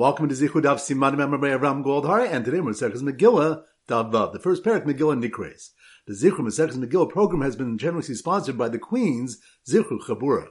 Welcome 0.00 0.30
to 0.30 0.34
Zichud 0.34 0.62
Daf 0.62 0.76
Siman 0.76 1.18
Member 1.18 1.36
by 1.36 1.48
Avram 1.48 1.84
Goldhar, 1.84 2.26
and 2.26 2.42
today 2.42 2.60
we're 2.60 2.72
Maseches 2.72 3.02
Megillah 3.02 3.64
Daf 3.86 4.32
the 4.32 4.38
first 4.38 4.64
parak 4.64 4.86
Megillah 4.86 5.22
Nikres. 5.22 5.72
The 6.06 6.14
Zichud 6.14 6.38
Maseches 6.38 6.82
Megillah 6.82 7.10
program 7.10 7.42
has 7.42 7.54
been 7.54 7.76
generously 7.76 8.14
sponsored 8.14 8.56
by 8.56 8.70
the 8.70 8.78
Queen's 8.78 9.42
Zichud 9.68 10.00
Chabura. 10.08 10.46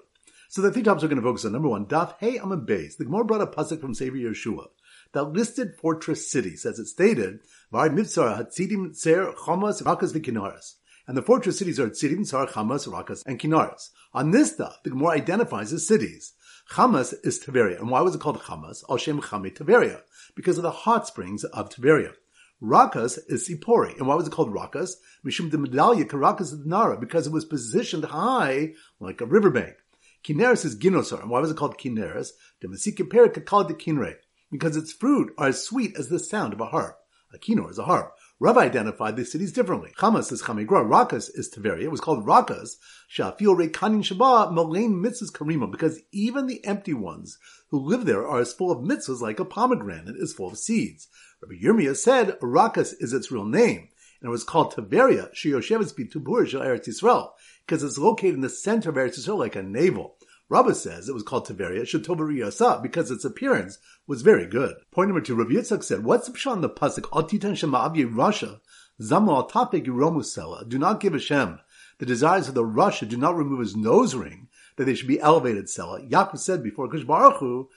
So 0.50 0.62
the 0.62 0.72
three 0.72 0.84
topics 0.84 1.02
we're 1.02 1.10
going 1.10 1.20
to 1.20 1.28
focus 1.28 1.46
on. 1.46 1.54
Number 1.54 1.68
one, 1.68 1.88
Daf 1.88 2.14
Hey 2.20 2.38
Beis. 2.38 2.98
The 2.98 3.06
Gemara 3.06 3.26
brought 3.26 3.42
a 3.42 3.48
pasuk 3.48 3.82
from 3.82 3.96
Sefer 3.96 4.18
Yeshua 4.18 4.68
that 5.14 5.24
listed 5.24 5.76
fortress 5.82 6.30
cities, 6.30 6.64
as 6.64 6.78
it 6.78 6.86
stated, 6.86 7.40
Var 7.72 7.90
Mitzar 7.90 8.38
Hatzidim 8.38 8.92
Tzer 8.92 9.34
Chamas 9.34 9.82
Rakas 9.82 10.16
Vikinaras. 10.16 10.76
And 11.10 11.18
the 11.18 11.24
fortress 11.24 11.58
cities 11.58 11.80
are 11.80 11.90
Tzidim, 11.90 12.24
Tsar, 12.24 12.46
Chamas, 12.46 12.88
Rakas, 12.88 13.26
and 13.26 13.40
Kinaras. 13.40 13.90
On 14.14 14.30
this 14.30 14.52
stuff, 14.52 14.78
the 14.84 14.92
Gemara 14.92 15.16
identifies 15.16 15.72
the 15.72 15.80
cities. 15.80 16.34
Chamas 16.72 17.16
is 17.24 17.40
Tiberia. 17.40 17.80
And 17.80 17.90
why 17.90 18.02
was 18.02 18.14
it 18.14 18.22
called 18.22 18.40
Chamas? 18.44 18.84
Al 18.88 18.98
Shem 18.98 19.20
Chame 19.20 19.52
Tiberia. 19.52 20.02
Because 20.36 20.58
of 20.58 20.62
the 20.62 20.70
hot 20.70 21.08
springs 21.08 21.44
of 21.46 21.70
Tiberia. 21.70 22.14
Rakas 22.62 23.18
is 23.28 23.50
Sipori. 23.50 23.98
And 23.98 24.06
why 24.06 24.14
was 24.14 24.28
it 24.28 24.34
called 24.34 24.54
Rakas? 24.54 24.92
Mishum 25.26 25.50
de 25.50 25.58
Medallia 25.58 26.06
Karakas 26.06 26.64
Nara, 26.64 26.96
because 26.96 27.26
it 27.26 27.34
was 27.34 27.44
positioned 27.44 28.06
high 28.06 28.74
like 29.00 29.20
a 29.20 29.26
riverbank. 29.26 29.78
Kineris 30.24 30.64
is 30.64 30.78
Ginosar. 30.78 31.22
And 31.22 31.32
why 31.32 31.40
was 31.40 31.50
it 31.50 31.58
called 31.58 31.80
Kineris? 31.80 32.34
De 32.62 32.68
Masika 32.68 33.04
called 33.42 33.68
de 33.68 33.74
Kinre. 33.74 34.18
Because 34.52 34.78
its 34.78 34.94
fruit 34.94 35.34
are 35.40 35.48
as 35.48 35.64
sweet 35.64 35.98
as 35.98 36.10
the 36.10 36.20
sound 36.20 36.54
of 36.54 36.62
a 36.62 36.68
harp. 36.68 37.00
A 37.34 37.38
kinor 37.38 37.70
is 37.70 37.78
a 37.78 37.84
harp. 37.84 38.16
Rav 38.42 38.58
identified 38.58 39.18
the 39.18 39.26
cities 39.26 39.52
differently. 39.52 39.92
Chamas 39.98 40.32
is 40.32 40.44
Chamegra, 40.44 40.88
Rakas 40.88 41.30
is 41.34 41.52
Tiberia. 41.52 41.84
It 41.84 41.92
was 41.92 42.00
called 42.00 42.26
Rakas, 42.26 42.78
Shafil 43.14 43.58
Rekanin 43.58 44.02
Shaba, 44.02 44.50
Malain 44.54 44.94
Mitzvahs 44.94 45.30
Karima, 45.30 45.70
because 45.70 46.00
even 46.14 46.48
the 46.48 46.66
empty 46.66 46.94
ones 46.94 47.38
who 47.68 47.78
live 47.78 48.06
there 48.06 48.26
are 48.26 48.40
as 48.40 48.54
full 48.54 48.72
of 48.72 48.80
mitzvahs 48.80 49.20
like 49.20 49.42
a 49.42 49.46
pomegranate 49.46 50.16
is 50.16 50.32
full 50.32 50.48
of 50.48 50.58
seeds. 50.58 51.10
Rabbi 51.42 51.62
Yirmiyah 51.62 51.98
said 51.98 52.40
Rakas 52.40 52.94
is 53.02 53.12
its 53.12 53.30
real 53.30 53.44
name, 53.44 53.90
and 54.22 54.30
it 54.30 54.32
was 54.32 54.46
called 54.46 54.74
Tiberia, 54.74 55.34
Sheyosheves 55.34 55.94
Bitubur 55.94 56.50
Eretz 56.50 56.88
Yisrael, 56.88 57.32
because 57.66 57.84
it's 57.84 57.98
located 57.98 58.36
in 58.36 58.42
the 58.42 58.48
center 58.48 58.90
of 58.90 58.96
Eretz 58.96 59.20
Yisrael 59.20 59.38
like 59.38 59.58
a 59.58 59.64
navel. 59.64 60.16
Rabbah 60.50 60.74
says 60.74 61.08
it 61.08 61.14
was 61.14 61.22
called 61.22 61.48
Tiberia 61.48 61.84
Shatobariyasa 61.84 62.82
because 62.82 63.12
its 63.12 63.24
appearance 63.24 63.78
was 64.08 64.24
very 64.24 64.48
good. 64.48 64.76
Point 64.92 65.10
number 65.10 65.22
two, 65.22 65.36
Rabbi 65.36 65.52
Yitzchak 65.52 65.84
said, 65.84 66.04
what's 66.04 66.28
the 66.28 66.34
pshat 66.34 66.56
in 66.56 66.62
the 66.62 66.70
pasuk, 66.70 67.04
Altitan 67.12 67.52
Shema'avye 67.52 68.12
Rasha, 68.12 68.60
Zamu 69.00 69.30
al 69.30 69.48
Tapek 69.48 69.86
Romusela, 69.86 70.68
do 70.68 70.80
not 70.80 71.00
give 71.00 71.14
Hashem 71.14 71.60
the 72.00 72.06
desires 72.06 72.48
of 72.48 72.56
the 72.56 72.64
Rasha, 72.64 73.08
do 73.08 73.16
not 73.16 73.38
remove 73.38 73.60
his 73.60 73.76
nose 73.76 74.16
ring, 74.16 74.48
that 74.78 74.86
they 74.86 74.96
should 74.96 75.08
be 75.08 75.20
elevated 75.20 75.66
Sela. 75.66 76.10
Yaakov 76.10 76.40
said 76.40 76.64
before 76.64 76.88
Kush 76.88 77.04
Baruch 77.04 77.38
Hu, 77.38 77.70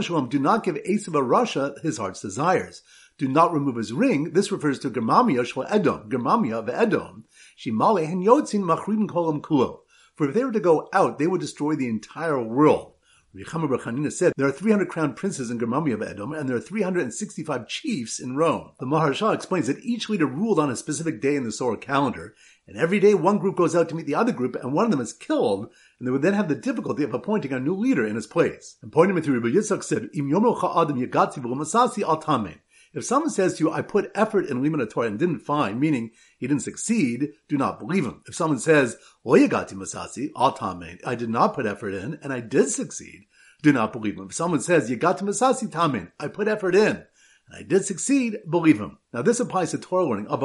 Shalom, 0.00 0.28
do 0.28 0.40
not 0.40 0.64
give 0.64 0.74
Esav 0.76 1.14
a 1.14 1.22
Rasha 1.22 1.80
his 1.82 1.98
heart's 1.98 2.22
desires. 2.22 2.82
Do 3.18 3.28
not 3.28 3.52
remove 3.52 3.76
his 3.76 3.92
ring. 3.92 4.32
This 4.32 4.50
refers 4.50 4.78
to 4.80 4.90
Germamia 4.90 5.46
Shal 5.46 5.66
Edom, 5.68 6.08
Germamia 6.10 6.54
of 6.54 6.68
Edom. 6.68 7.24
Shimale 7.58 8.06
hen 8.06 8.22
yotzin 8.22 8.62
machribin 8.62 9.06
kolam 9.06 9.40
kulo. 9.40 9.80
For 10.16 10.28
if 10.28 10.34
they 10.34 10.44
were 10.44 10.52
to 10.52 10.60
go 10.60 10.88
out, 10.92 11.18
they 11.18 11.26
would 11.26 11.40
destroy 11.40 11.76
the 11.76 11.88
entire 11.88 12.42
world. 12.42 12.94
Yechamer 13.36 13.68
Bar 13.68 14.10
said 14.10 14.32
there 14.36 14.46
are 14.46 14.52
300 14.52 14.88
crown 14.88 15.12
princes 15.12 15.50
in 15.50 15.58
Germania 15.58 15.94
of 15.94 16.02
Edom, 16.02 16.32
and 16.32 16.48
there 16.48 16.56
are 16.56 16.60
365 16.60 17.68
chiefs 17.68 18.18
in 18.18 18.34
Rome. 18.34 18.70
The 18.80 18.86
Maharsha 18.86 19.34
explains 19.34 19.66
that 19.66 19.84
each 19.84 20.08
leader 20.08 20.24
ruled 20.24 20.58
on 20.58 20.70
a 20.70 20.76
specific 20.76 21.20
day 21.20 21.36
in 21.36 21.44
the 21.44 21.52
solar 21.52 21.76
calendar, 21.76 22.34
and 22.66 22.78
every 22.78 22.98
day 22.98 23.12
one 23.12 23.36
group 23.36 23.56
goes 23.56 23.76
out 23.76 23.90
to 23.90 23.94
meet 23.94 24.06
the 24.06 24.14
other 24.14 24.32
group, 24.32 24.56
and 24.56 24.72
one 24.72 24.86
of 24.86 24.90
them 24.90 25.02
is 25.02 25.12
killed, 25.12 25.70
and 25.98 26.08
they 26.08 26.10
would 26.10 26.22
then 26.22 26.32
have 26.32 26.48
the 26.48 26.54
difficulty 26.54 27.02
of 27.02 27.12
appointing 27.12 27.52
a 27.52 27.60
new 27.60 27.74
leader 27.74 28.06
in 28.06 28.16
his 28.16 28.26
place. 28.26 28.78
And 28.80 28.90
pointing 28.90 29.20
to 29.20 29.32
Rabbi 29.32 29.48
Yitzchak 29.48 29.84
said, 29.84 30.08
Im 30.14 30.30
yomo 30.30 30.58
cha'adam 30.58 31.06
yagati 31.06 31.42
masasi 31.42 32.02
al 32.02 32.22
tamen. 32.22 32.58
If 32.96 33.04
someone 33.04 33.28
says 33.28 33.58
to 33.58 33.64
you, 33.64 33.70
I 33.70 33.82
put 33.82 34.10
effort 34.14 34.46
in 34.46 34.62
Limud 34.62 34.88
Torah 34.88 35.08
and 35.08 35.18
didn't 35.18 35.40
find, 35.40 35.78
meaning 35.78 36.12
he 36.38 36.46
didn't 36.46 36.62
succeed, 36.62 37.28
do 37.46 37.58
not 37.58 37.78
believe 37.78 38.06
him. 38.06 38.22
If 38.26 38.34
someone 38.34 38.58
says, 38.58 38.96
Oyagati 39.24 39.74
Masasi, 39.74 40.32
Atame, 40.32 40.98
I 41.04 41.14
did 41.14 41.28
not 41.28 41.52
put 41.52 41.66
effort 41.66 41.92
in 41.92 42.18
and 42.22 42.32
I 42.32 42.40
did 42.40 42.70
succeed, 42.70 43.26
do 43.60 43.70
not 43.70 43.92
believe 43.92 44.16
him. 44.16 44.28
If 44.30 44.34
someone 44.34 44.60
says, 44.60 44.90
Yagati 44.90 45.20
Masasi 45.20 45.68
Tamin, 45.68 46.10
I 46.18 46.28
put 46.28 46.48
effort 46.48 46.74
in 46.74 47.04
and 47.48 47.54
I 47.54 47.62
did 47.62 47.84
succeed, 47.84 48.38
believe 48.48 48.80
him. 48.80 48.96
Now 49.12 49.20
this 49.20 49.40
applies 49.40 49.72
to 49.72 49.78
Torah 49.78 50.06
learning. 50.06 50.28
But 50.30 50.40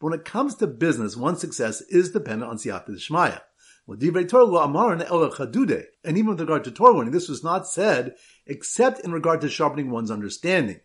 when 0.00 0.12
it 0.12 0.24
comes 0.24 0.54
to 0.56 0.66
business, 0.66 1.16
one's 1.16 1.40
success 1.40 1.82
is 1.82 2.10
dependent 2.10 2.50
on 2.50 2.56
Siyata 2.56 2.90
Shmaya. 2.96 3.42
And 6.04 6.16
even 6.16 6.26
with 6.26 6.40
regard 6.40 6.64
to 6.64 6.70
Torah 6.70 6.96
learning, 6.96 7.12
this 7.12 7.28
was 7.28 7.42
not 7.42 7.66
said 7.66 8.14
except 8.46 9.00
in 9.00 9.12
regard 9.12 9.40
to 9.40 9.48
sharpening 9.48 9.90
one's 9.90 10.10
understanding. 10.10 10.80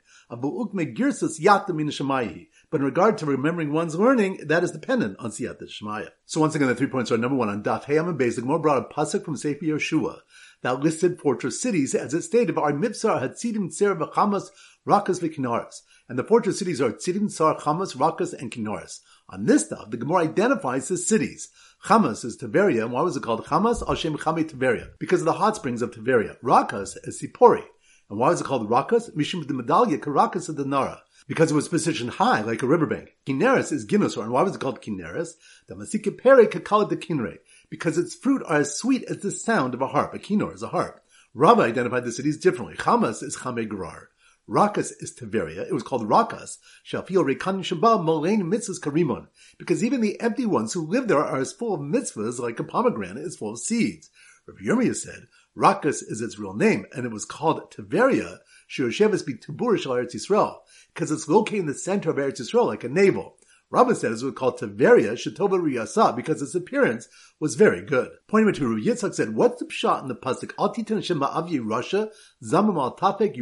But 2.76 2.82
in 2.82 2.88
regard 2.88 3.18
to 3.20 3.26
remembering 3.26 3.72
one's 3.72 3.96
learning, 3.96 4.48
that 4.48 4.62
is 4.62 4.72
dependent 4.72 5.16
on 5.18 5.32
Siyat 5.32 5.64
Shemaya. 5.64 6.10
So 6.26 6.42
once 6.42 6.56
again, 6.56 6.68
the 6.68 6.76
three 6.76 6.88
points 6.88 7.10
are 7.10 7.18
number 7.18 7.38
one 7.38 7.48
on 7.48 7.64
Daf 7.64 7.86
Hayam 7.86 8.10
and 8.10 8.18
Basic. 8.18 8.44
More 8.44 8.60
brought 8.60 8.80
a 8.80 8.94
pasuk 8.94 9.24
from 9.24 9.38
Sefer 9.38 9.64
Yeshua 9.64 10.18
that 10.62 10.82
listed 10.82 11.22
fortress 11.22 11.62
cities 11.62 11.96
as 11.96 12.14
it 12.14 12.24
stated, 12.24 12.58
"Our 12.58 12.74
mitzvah 12.74 13.22
hatzidim 13.22 13.70
tzer 13.70 13.96
v'chamas 13.96 14.50
rakas 14.86 15.22
v'kinaris," 15.22 15.84
and 16.10 16.20
the 16.20 16.26
fortress 16.26 16.60
cities 16.60 16.82
are 16.82 16.92
tzidim 16.92 17.32
tsar 17.32 17.58
chamas 17.62 17.96
rakas 17.96 18.34
and 18.34 18.52
kinaris. 18.52 19.00
On 19.30 19.46
this 19.46 19.68
stuff, 19.68 19.90
the 19.90 19.96
Gemara 19.96 20.24
identifies 20.24 20.90
the 20.90 20.98
cities. 20.98 21.48
Chamas 21.86 22.26
is 22.26 22.36
Tiberia, 22.36 22.84
and 22.84 22.92
why 22.92 23.04
was 23.04 23.16
it 23.16 23.24
called 23.24 23.46
Chamas? 23.46 23.88
Hashem 23.88 24.18
Chame 24.18 24.44
Tiberia, 24.44 24.90
because 25.00 25.22
of 25.22 25.26
the 25.26 25.32
hot 25.32 25.56
springs 25.56 25.82
of 25.82 25.92
Tiberia. 25.92 26.36
Rakas 26.44 26.98
is 27.06 27.22
Sipori, 27.22 27.64
and 28.10 28.20
why 28.20 28.32
is 28.32 28.42
it 28.42 28.44
called 28.44 28.70
Rakas? 28.70 29.16
Mishum 29.16 29.48
the 29.48 29.54
medallia 29.54 29.98
Karakas 29.98 30.50
of 30.50 30.58
the 30.58 30.66
Nara, 30.66 31.04
because 31.28 31.52
it 31.52 31.56
was 31.56 31.68
positioned 31.68 32.12
high 32.12 32.42
like 32.42 32.62
a 32.62 32.68
riverbank. 32.68 33.16
Kineris 33.26 33.72
is 33.72 33.86
Ginosor, 33.86 34.24
and 34.24 34.32
why 34.32 34.44
was 34.44 34.56
it 34.56 34.62
called 34.62 34.82
Kineris? 34.82 35.34
The 35.68 35.76
Masika 35.76 36.12
Pere 36.12 36.46
Kakala 36.46 36.90
de 36.90 36.96
Kinre, 36.96 37.40
because 37.70 37.98
its 37.98 38.16
fruit 38.16 38.44
are 38.48 38.58
as 38.58 38.78
sweet 38.78 39.04
as 39.06 39.20
the 39.20 39.32
sound 39.32 39.74
of 39.74 39.82
a 39.82 39.88
harp. 39.88 40.14
A 40.14 40.20
kinor 40.20 40.54
is 40.54 40.64
a 40.64 40.68
harp. 40.68 41.02
Rabbi 41.34 41.64
identified 41.64 42.06
the 42.06 42.12
cities 42.12 42.38
differently. 42.38 42.76
Chamas 42.76 43.24
is 43.24 43.38
Chame 43.38 43.68
Gerar. 43.70 44.10
Rakas 44.48 44.94
is 45.00 45.16
Tiberia. 45.16 45.68
It 45.68 45.74
was 45.74 45.84
called 45.84 46.08
Rakas. 46.08 46.60
Shafil 46.88 47.26
Rekan 47.26 47.60
Shabbat 47.62 48.06
Molein 48.06 48.44
Mitzvahs 48.44 48.80
Karimon. 48.80 49.28
Because 49.58 49.84
even 49.84 50.02
the 50.02 50.22
empty 50.22 50.46
ones 50.46 50.74
who 50.74 50.86
live 50.86 51.08
there 51.08 51.18
are 51.18 51.40
as 51.40 51.52
full 51.52 51.74
of 51.74 51.82
mitzvahs 51.82 52.40
like 52.40 52.60
a 52.60 52.64
pomegranate 52.64 53.18
is 53.18 53.36
full 53.36 53.52
of 53.52 53.60
seeds. 53.60 54.12
Rabbi 54.48 54.62
Yirmiyah 54.62 54.96
said, 54.96 55.28
Rakas 55.58 56.04
is 56.08 56.22
its 56.22 56.38
real 56.38 56.54
name, 56.54 56.86
and 56.94 57.06
it 57.06 57.12
was 57.12 57.26
called 57.26 57.72
Tiberia, 57.72 58.40
Shirosheves 58.70 59.26
be 59.26 59.34
Tibur 59.36 59.78
Eretz 59.78 60.14
Yisrael, 60.14 60.58
because 60.96 61.12
it's 61.12 61.28
located 61.28 61.60
in 61.60 61.66
the 61.68 61.74
center 61.74 62.10
of 62.10 62.16
Eretz 62.16 62.40
Yisrael 62.40 62.66
like 62.66 62.86
a 62.86 62.90
navel. 62.90 63.36
Rabbah 63.70 63.96
said 63.96 64.12
it 64.12 64.24
was 64.24 64.34
called 64.34 64.58
Tiberia 64.58 65.14
Shetova 65.14 65.60
Riyasa 65.60 66.16
because 66.16 66.42
its 66.42 66.56
appearance 66.56 67.10
was 67.40 67.56
very 67.56 67.82
good. 67.82 68.12
Pointing 68.28 68.54
to 68.54 68.68
Rabbi 68.68 68.88
Yitzchak 68.88 69.14
said, 69.14 69.36
what's 69.36 69.60
the 69.60 69.66
pshat 69.66 70.04
in 70.04 70.08
the 70.08 70.16
pasuk, 70.16 70.54
Al 70.58 70.72
titan 70.72 71.02
shema 71.02 71.28
avyi 71.30 71.60
Rasha, 71.60 72.12
zamam 72.42 72.78
al 72.78 72.96
tafek? 72.96 73.36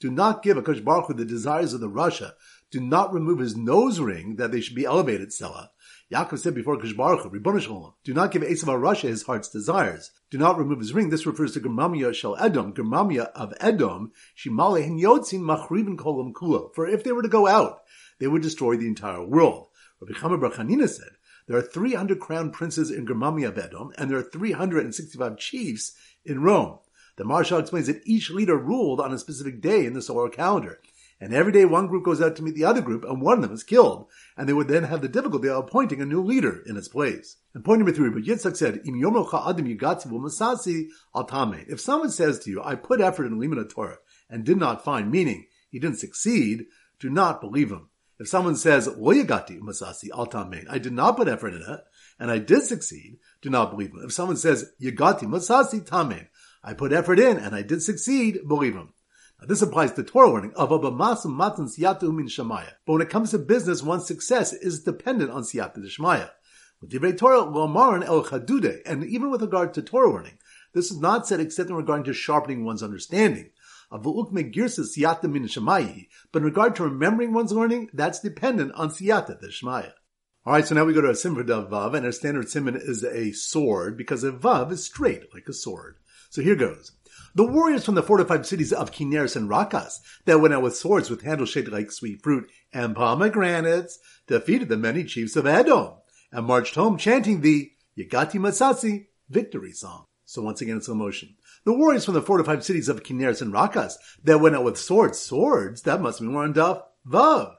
Do 0.00 0.10
not 0.10 0.42
give 0.42 0.58
Akash 0.58 0.84
Baruch 0.84 1.16
the 1.16 1.24
desires 1.24 1.72
of 1.72 1.80
the 1.80 1.88
Rasha. 1.88 2.32
Do 2.70 2.80
not 2.80 3.14
remove 3.14 3.38
his 3.38 3.56
nose 3.56 3.98
ring 4.00 4.36
that 4.36 4.52
they 4.52 4.60
should 4.60 4.76
be 4.76 4.84
elevated, 4.84 5.32
Selah. 5.32 5.70
Yaakov 6.12 6.38
said 6.38 6.54
before 6.54 6.76
Akash 6.76 6.96
Baruch 6.96 7.64
Hu, 7.64 7.94
do 8.04 8.14
not 8.14 8.30
give 8.30 8.42
Esav 8.42 8.66
Rasha 8.66 9.08
his 9.08 9.22
heart's 9.22 9.48
desires. 9.48 10.10
Do 10.30 10.38
not 10.38 10.58
remove 10.58 10.80
his 10.80 10.92
ring. 10.92 11.08
This 11.08 11.26
refers 11.26 11.52
to 11.52 11.60
Germamia 11.60 12.14
Shel 12.14 12.36
Edom, 12.38 12.74
Germamia 12.74 13.30
of 13.34 13.54
Edom, 13.58 14.12
Shimale 14.36 14.82
Hen 14.82 14.98
Yotzin 14.98 15.40
Machribin 15.40 15.96
Kolam 15.96 16.32
Kula. 16.32 16.74
For 16.74 16.86
if 16.86 17.04
they 17.04 17.12
were 17.12 17.22
to 17.22 17.28
go 17.28 17.46
out, 17.46 17.82
they 18.20 18.26
would 18.26 18.42
destroy 18.42 18.76
the 18.76 18.86
entire 18.86 19.24
world. 19.24 19.68
Rabbi 20.00 20.18
Chamer 20.18 20.40
Bar 20.40 20.88
said, 20.88 21.10
there 21.46 21.58
are 21.58 21.62
300 21.62 22.20
crown 22.20 22.50
princes 22.50 22.90
in 22.90 23.06
Germamia 23.06 23.48
of 23.48 23.58
Edom, 23.58 23.92
and 23.98 24.10
there 24.10 24.18
are 24.18 24.22
365 24.22 25.36
chiefs 25.36 25.94
in 26.24 26.40
Rome. 26.40 26.78
The 27.16 27.24
Maharsha 27.24 27.60
explains 27.60 27.86
that 27.86 28.02
each 28.06 28.30
leader 28.30 28.56
ruled 28.56 29.00
on 29.00 29.12
a 29.12 29.18
specific 29.18 29.60
day 29.60 29.84
in 29.84 29.92
the 29.92 30.02
solar 30.02 30.28
calendar. 30.30 30.80
And 31.20 31.32
every 31.32 31.52
day 31.52 31.64
one 31.64 31.86
group 31.86 32.04
goes 32.04 32.20
out 32.20 32.36
to 32.36 32.42
meet 32.42 32.54
the 32.54 32.64
other 32.64 32.80
group 32.80 33.04
and 33.04 33.20
one 33.22 33.38
of 33.38 33.42
them 33.42 33.52
is 33.52 33.62
killed. 33.62 34.08
And 34.36 34.48
they 34.48 34.52
would 34.52 34.68
then 34.68 34.84
have 34.84 35.00
the 35.00 35.08
difficulty 35.08 35.48
of 35.48 35.56
appointing 35.56 36.00
a 36.00 36.06
new 36.06 36.22
leader 36.22 36.62
in 36.66 36.76
its 36.76 36.88
place. 36.88 37.36
And 37.54 37.64
point 37.64 37.78
number 37.78 37.92
three, 37.92 38.10
but 38.10 38.24
Yitzchak 38.24 38.56
said, 38.56 38.82
Im 38.84 39.00
masasi 39.00 40.88
altame. 41.14 41.64
If 41.68 41.80
someone 41.80 42.10
says 42.10 42.40
to 42.40 42.50
you, 42.50 42.62
I 42.62 42.74
put 42.74 43.00
effort 43.00 43.26
in 43.26 43.38
Limud 43.38 43.70
Torah 43.70 43.98
and 44.28 44.44
did 44.44 44.58
not 44.58 44.84
find, 44.84 45.10
meaning 45.10 45.46
he 45.70 45.78
didn't 45.78 45.98
succeed, 45.98 46.66
do 46.98 47.10
not 47.10 47.40
believe 47.40 47.70
him. 47.70 47.88
If 48.18 48.28
someone 48.28 48.56
says, 48.56 48.88
Loyagati 48.88 49.60
masasi 49.60 50.10
altame, 50.10 50.64
I 50.68 50.78
did 50.78 50.92
not 50.92 51.16
put 51.16 51.28
effort 51.28 51.54
in 51.54 51.62
it, 51.62 51.80
and 52.18 52.30
I 52.30 52.38
did 52.38 52.62
succeed, 52.62 53.18
do 53.42 53.50
not 53.50 53.70
believe 53.70 53.90
him. 53.90 54.02
If 54.04 54.12
someone 54.12 54.36
says, 54.36 54.72
Yagati 54.80 55.24
masasi 55.24 55.84
tame, 55.84 56.28
I 56.62 56.72
put 56.72 56.92
effort 56.92 57.18
in 57.18 57.36
and 57.36 57.54
I 57.54 57.62
did 57.62 57.82
succeed, 57.82 58.48
believe 58.48 58.74
him. 58.74 58.93
This 59.46 59.62
applies 59.62 59.92
to 59.92 60.02
Torah 60.02 60.32
learning. 60.32 60.52
But 60.56 60.70
when 62.86 63.02
it 63.02 63.10
comes 63.10 63.30
to 63.30 63.38
business, 63.38 63.82
one's 63.82 64.06
success 64.06 64.52
is 64.52 64.82
dependent 64.82 65.30
on 65.30 65.42
siyata 65.42 65.82
d'shmaya. 65.82 66.30
With 66.80 66.90
divrei 66.90 67.16
Torah, 67.16 67.42
el 67.42 68.24
chadude, 68.24 68.80
and 68.86 69.04
even 69.04 69.30
with 69.30 69.42
regard 69.42 69.74
to 69.74 69.82
Torah 69.82 70.12
learning, 70.12 70.38
This 70.72 70.90
is 70.90 71.00
not 71.00 71.26
said 71.26 71.40
except 71.40 71.70
in 71.70 71.76
regard 71.76 72.04
to 72.04 72.12
sharpening 72.12 72.64
one's 72.64 72.82
understanding. 72.82 73.50
But 73.90 74.08
in 74.08 74.34
regard 76.42 76.76
to 76.76 76.82
remembering 76.82 77.32
one's 77.32 77.52
learning, 77.52 77.90
that's 77.92 78.20
dependent 78.20 78.72
on 78.72 78.90
siyata, 78.90 79.40
the 79.40 79.48
shmaya. 79.48 79.92
Alright, 80.46 80.66
so 80.66 80.74
now 80.74 80.84
we 80.84 80.92
go 80.92 81.00
to 81.00 81.08
a 81.08 81.14
sim 81.14 81.34
for 81.34 81.44
vav, 81.44 81.94
and 81.94 82.04
our 82.04 82.12
standard 82.12 82.50
simon 82.50 82.76
is 82.76 83.02
a 83.04 83.32
sword, 83.32 83.96
because 83.96 84.24
a 84.24 84.32
vav 84.32 84.70
is 84.72 84.84
straight, 84.84 85.32
like 85.32 85.48
a 85.48 85.54
sword. 85.54 85.96
So 86.28 86.42
here 86.42 86.56
goes. 86.56 86.92
The 87.36 87.44
warriors 87.44 87.84
from 87.84 87.96
the 87.96 88.02
fortified 88.02 88.46
cities 88.46 88.72
of 88.72 88.92
Kineris 88.92 89.34
and 89.34 89.50
Rakas 89.50 89.94
that 90.24 90.40
went 90.40 90.54
out 90.54 90.62
with 90.62 90.76
swords 90.76 91.10
with 91.10 91.22
handles 91.22 91.48
shaped 91.48 91.68
like 91.68 91.90
sweet 91.90 92.22
fruit 92.22 92.48
and 92.72 92.94
pomegranates 92.94 93.98
defeated 94.28 94.68
the 94.68 94.76
many 94.76 95.02
chiefs 95.02 95.34
of 95.34 95.44
Edom 95.44 95.94
and 96.30 96.46
marched 96.46 96.76
home 96.76 96.96
chanting 96.96 97.40
the 97.40 97.72
Yagati 97.98 98.34
Masasi 98.34 99.06
victory 99.28 99.72
song. 99.72 100.04
So 100.24 100.42
once 100.42 100.60
again, 100.60 100.76
it's 100.76 100.88
a 100.88 100.94
motion. 100.94 101.34
The 101.64 101.72
warriors 101.72 102.04
from 102.04 102.14
the 102.14 102.22
fortified 102.22 102.62
cities 102.62 102.88
of 102.88 103.02
Kineris 103.02 103.42
and 103.42 103.52
Rakas 103.52 103.94
that 104.22 104.38
went 104.38 104.54
out 104.54 104.64
with 104.64 104.78
swords, 104.78 105.18
swords, 105.18 105.82
that 105.82 106.00
must 106.00 106.20
be 106.20 106.26
more 106.26 106.44
on 106.44 106.54
Daf 106.54 106.82
Vav. 107.04 107.54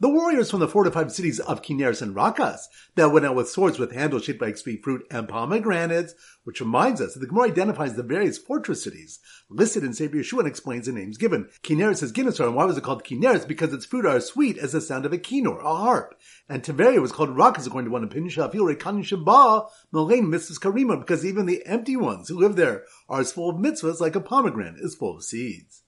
The 0.00 0.08
warriors 0.08 0.50
from 0.50 0.60
the 0.60 0.68
fortified 0.68 1.12
cities 1.12 1.40
of 1.40 1.60
Kineris 1.60 2.00
and 2.00 2.16
Rakas 2.16 2.60
that 2.94 3.10
went 3.10 3.26
out 3.26 3.34
with 3.34 3.50
swords 3.50 3.78
with 3.78 3.92
handles 3.92 4.24
shaped 4.24 4.40
like 4.40 4.56
sweet 4.56 4.82
fruit 4.82 5.06
and 5.10 5.28
pomegranates, 5.28 6.14
which 6.44 6.62
reminds 6.62 7.02
us 7.02 7.12
that 7.12 7.20
the 7.20 7.26
Gemara 7.26 7.48
identifies 7.48 7.96
the 7.96 8.02
various 8.02 8.38
fortress 8.38 8.82
cities 8.82 9.20
listed 9.50 9.84
in 9.84 9.92
Sefer 9.92 10.16
Yeshua 10.16 10.38
and 10.38 10.48
explains 10.48 10.86
the 10.86 10.92
names 10.92 11.18
given. 11.18 11.50
Kineris 11.62 12.02
is 12.02 12.14
Ginosar, 12.14 12.46
and 12.46 12.54
why 12.54 12.64
was 12.64 12.78
it 12.78 12.82
called 12.82 13.04
Kineris? 13.04 13.46
Because 13.46 13.74
its 13.74 13.84
fruit 13.84 14.06
are 14.06 14.18
sweet 14.20 14.56
as 14.56 14.72
the 14.72 14.80
sound 14.80 15.04
of 15.04 15.12
a 15.12 15.18
kinnor, 15.18 15.60
a 15.60 15.76
harp. 15.76 16.18
And 16.48 16.62
Tiberia 16.62 17.02
was 17.02 17.12
called 17.12 17.36
Rakas 17.36 17.66
according 17.66 17.90
to 17.90 17.92
one 17.92 18.02
opinion, 18.02 18.30
Shafil 18.30 18.74
Rekanin 18.74 19.04
Shabah, 19.04 19.68
Malain 19.92 20.28
Mitzvahs 20.28 20.58
Karima, 20.58 20.98
because 20.98 21.26
even 21.26 21.44
the 21.44 21.62
empty 21.66 21.96
ones 21.98 22.30
who 22.30 22.38
live 22.38 22.56
there 22.56 22.84
are 23.10 23.20
as 23.20 23.32
full 23.32 23.50
of 23.50 23.56
mitzvahs 23.56 24.00
like 24.00 24.16
a 24.16 24.20
pomegranate 24.22 24.80
is 24.80 24.94
full 24.94 25.16
of 25.16 25.24
seeds. 25.24 25.82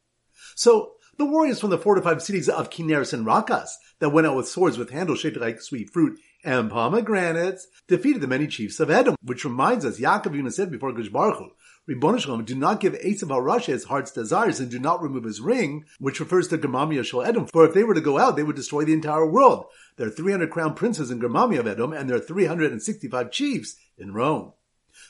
So, 0.55 0.97
the 1.19 1.26
warriors 1.26 1.61
from 1.61 1.70
the 1.70 1.79
fortified 1.79 2.23
cities 2.23 2.49
of 2.49 2.70
Kineris 2.70 3.12
and 3.12 3.26
Rakas 3.26 3.70
that 3.99 4.11
went 4.11 4.26
out 4.26 4.37
with 4.37 4.49
swords 4.49 4.79
with 4.79 4.91
handles 4.91 5.20
shaped 5.20 5.37
like 5.37 5.61
sweet 5.61 5.91
fruit 5.91 6.19
and 6.43 6.70
pomegranates 6.70 7.67
defeated 7.87 8.23
the 8.23 8.26
many 8.26 8.47
chiefs 8.47 8.81
of 8.81 8.91
Edom, 8.91 9.17
which 9.23 9.44
reminds 9.44 9.85
us, 9.85 10.00
Yaakov 10.00 10.35
Yuna 10.35 10.53
said 10.53 10.70
before 10.70 10.93
Gush 10.93 11.09
Baruch 11.09 11.38
Hu, 11.38 11.50
Ribbon 11.87 12.44
do 12.44 12.55
not 12.55 12.81
give 12.81 12.94
Esav 12.94 13.29
Rasha 13.29 13.67
his 13.67 13.85
heart's 13.85 14.12
desires 14.12 14.59
and 14.59 14.70
do 14.70 14.79
not 14.79 15.03
remove 15.03 15.25
his 15.25 15.41
ring, 15.41 15.85
which 15.99 16.20
refers 16.20 16.49
to 16.49 16.59
Germamia 16.59 17.05
Shal 17.05 17.23
Edom, 17.23 17.47
for 17.47 17.64
if 17.67 17.75
they 17.75 17.85
were 17.85 17.94
to 17.94 18.00
go 18.00 18.19
out, 18.19 18.37
they 18.37 18.43
would 18.43 18.56
destroy 18.56 18.85
the 18.85 18.93
entire 18.93 19.26
world. 19.26 19.67
There 19.97 20.06
are 20.06 20.11
300 20.11 20.50
crown 20.50 20.75
princes 20.75 21.11
in 21.11 21.20
Germamia 21.20 21.61
of 21.61 21.67
Edom, 21.67 21.93
and 21.93 22.09
there 22.09 22.17
are 22.17 22.20
365 22.20 23.31
chiefs 23.31 23.76
in 23.99 24.14
Rome. 24.14 24.53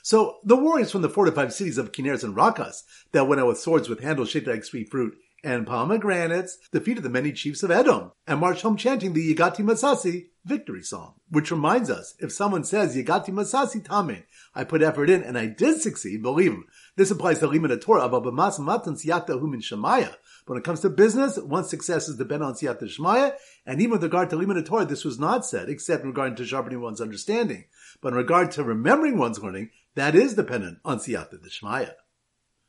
So 0.01 0.39
the 0.43 0.57
warriors 0.57 0.91
from 0.91 1.01
the 1.01 1.09
fortified 1.09 1.53
cities 1.53 1.77
of 1.77 1.91
Kineres 1.91 2.23
and 2.23 2.35
Rakas 2.35 2.83
that 3.11 3.27
went 3.27 3.39
out 3.39 3.47
with 3.47 3.59
swords 3.59 3.87
with 3.87 4.01
handles 4.01 4.29
shaped 4.29 4.47
like 4.47 4.63
sweet 4.63 4.89
fruit 4.89 5.15
and 5.43 5.67
pomegranates 5.67 6.57
defeated 6.71 7.03
the 7.03 7.09
many 7.09 7.31
chiefs 7.31 7.63
of 7.63 7.71
Edom 7.71 8.11
and 8.25 8.39
marched 8.39 8.61
home 8.61 8.77
chanting 8.77 9.13
the 9.13 9.35
Yagati 9.35 9.57
Masasi 9.57 10.27
victory 10.45 10.81
song. 10.81 11.15
Which 11.29 11.51
reminds 11.51 11.89
us, 11.89 12.15
if 12.19 12.31
someone 12.31 12.63
says 12.63 12.95
Yagati 12.95 13.29
Masasi 13.29 13.83
Tame, 13.83 14.23
I 14.55 14.63
put 14.63 14.81
effort 14.81 15.09
in 15.09 15.21
and 15.23 15.37
I 15.37 15.47
did 15.47 15.81
succeed, 15.81 16.21
believe 16.21 16.51
him. 16.53 16.65
This 16.95 17.11
applies 17.11 17.39
to 17.39 17.47
Limud 17.47 17.81
Torah, 17.81 18.07
Ababamas 18.07 18.59
Matan 18.59 18.95
Siyata 18.95 19.29
Humin 19.29 19.61
Shemaya. 19.61 20.15
When 20.45 20.57
it 20.57 20.63
comes 20.63 20.81
to 20.81 20.89
business, 20.89 21.37
one's 21.37 21.69
success 21.69 22.07
is 22.07 22.17
dependent 22.17 22.49
on 22.49 22.53
Siyata 22.55 22.83
Shemaya, 22.83 23.33
and 23.65 23.81
even 23.81 23.93
with 23.93 24.03
regard 24.03 24.29
to 24.29 24.35
Limud 24.35 24.65
Torah, 24.65 24.85
this 24.85 25.05
was 25.05 25.19
not 25.19 25.45
said, 25.45 25.69
except 25.69 26.03
in 26.03 26.09
regard 26.09 26.37
to 26.37 26.45
sharpening 26.45 26.81
one's 26.81 27.01
understanding. 27.01 27.65
But 28.01 28.09
in 28.09 28.15
regard 28.15 28.51
to 28.51 28.63
remembering 28.63 29.17
one's 29.17 29.39
learning, 29.39 29.71
that 29.95 30.15
is 30.15 30.35
dependent 30.35 30.79
on 30.85 30.99
Siyata 30.99 31.39
Shemaya. 31.47 31.93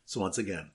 So 0.04 0.20
once 0.20 0.38
again, 0.38 0.70